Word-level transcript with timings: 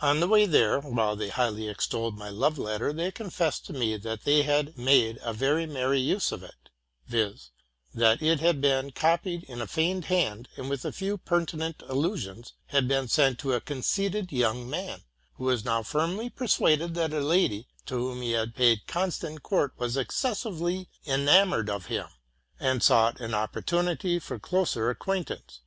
On 0.00 0.20
the 0.20 0.26
way 0.26 0.46
there, 0.46 0.80
while 0.80 1.16
they 1.16 1.28
highly 1.28 1.68
extolled 1.68 2.16
my 2.16 2.30
love 2.30 2.56
let 2.56 2.78
ter, 2.78 2.94
they 2.94 3.10
confessed 3.10 3.66
to 3.66 3.74
me 3.74 3.98
that 3.98 4.24
they 4.24 4.40
had 4.42 4.78
made 4.78 5.18
a 5.20 5.34
very 5.34 5.66
merry 5.66 6.00
use 6.00 6.32
of 6.32 6.42
it; 6.42 6.70
viz., 7.08 7.50
that 7.92 8.22
it 8.22 8.40
had 8.40 8.62
been 8.62 8.90
copied 8.92 9.42
in 9.44 9.60
a 9.60 9.66
feigned 9.66 10.06
hand, 10.06 10.48
and, 10.56 10.70
with 10.70 10.86
a 10.86 10.92
few 10.92 11.18
pertinent 11.18 11.82
allusions, 11.86 12.54
had 12.68 12.88
been 12.88 13.06
sent 13.06 13.38
to 13.40 13.52
a 13.52 13.60
con 13.60 13.82
ceited 13.82 14.32
young 14.32 14.70
man, 14.70 15.02
who 15.34 15.44
was 15.44 15.62
now 15.62 15.82
firmly 15.82 16.30
persuaded 16.30 16.94
that 16.94 17.12
a 17.12 17.20
lady 17.20 17.68
to 17.84 17.96
whom 17.98 18.22
he 18.22 18.30
had 18.30 18.54
paid 18.54 18.80
distant 18.86 19.42
court 19.42 19.74
was 19.76 19.98
excessively 19.98 20.88
enam 21.04 21.04
RELATING 21.04 21.04
TO 21.04 21.12
MY 21.12 21.12
LIFE. 21.12 21.50
137 21.50 21.52
ored 21.52 21.68
of 21.68 21.86
him, 21.86 22.08
and 22.58 22.82
sought 22.82 23.20
an 23.20 23.34
opportunity 23.34 24.18
for 24.18 24.38
closer 24.38 24.88
acquaint 24.88 25.28
ance. 25.32 25.60